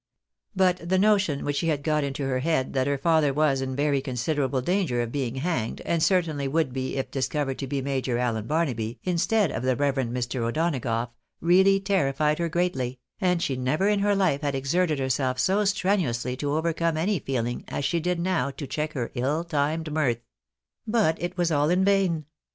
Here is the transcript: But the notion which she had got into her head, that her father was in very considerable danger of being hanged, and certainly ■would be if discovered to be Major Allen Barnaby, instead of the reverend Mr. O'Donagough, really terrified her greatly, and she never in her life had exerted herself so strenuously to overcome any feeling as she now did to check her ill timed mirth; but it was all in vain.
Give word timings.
But 0.55 0.89
the 0.89 0.97
notion 0.97 1.45
which 1.45 1.57
she 1.57 1.67
had 1.67 1.83
got 1.83 2.03
into 2.03 2.23
her 2.23 2.39
head, 2.39 2.73
that 2.73 2.87
her 2.87 2.97
father 2.97 3.31
was 3.31 3.61
in 3.61 3.75
very 3.75 4.01
considerable 4.01 4.59
danger 4.59 5.03
of 5.03 5.11
being 5.11 5.35
hanged, 5.35 5.79
and 5.85 6.01
certainly 6.01 6.49
■would 6.49 6.73
be 6.73 6.95
if 6.97 7.11
discovered 7.11 7.59
to 7.59 7.67
be 7.67 7.83
Major 7.83 8.17
Allen 8.17 8.47
Barnaby, 8.47 8.97
instead 9.03 9.51
of 9.51 9.61
the 9.61 9.75
reverend 9.75 10.11
Mr. 10.11 10.41
O'Donagough, 10.41 11.11
really 11.39 11.79
terrified 11.79 12.39
her 12.39 12.49
greatly, 12.49 12.99
and 13.19 13.43
she 13.43 13.55
never 13.55 13.87
in 13.89 13.99
her 13.99 14.15
life 14.15 14.41
had 14.41 14.55
exerted 14.55 14.97
herself 14.97 15.37
so 15.37 15.63
strenuously 15.65 16.35
to 16.37 16.51
overcome 16.55 16.97
any 16.97 17.19
feeling 17.19 17.63
as 17.67 17.85
she 17.85 17.99
now 17.99 18.47
did 18.49 18.57
to 18.57 18.65
check 18.65 18.93
her 18.93 19.11
ill 19.13 19.43
timed 19.43 19.91
mirth; 19.93 20.25
but 20.87 21.21
it 21.21 21.37
was 21.37 21.51
all 21.51 21.69
in 21.69 21.85
vain. 21.85 22.25